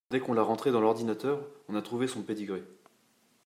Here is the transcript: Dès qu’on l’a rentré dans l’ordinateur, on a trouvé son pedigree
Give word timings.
Dès 0.09 0.19
qu’on 0.19 0.33
l’a 0.33 0.41
rentré 0.41 0.71
dans 0.71 0.81
l’ordinateur, 0.81 1.47
on 1.69 1.75
a 1.75 1.81
trouvé 1.83 2.07
son 2.07 2.23
pedigree 2.23 2.63